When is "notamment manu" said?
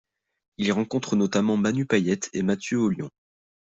1.15-1.85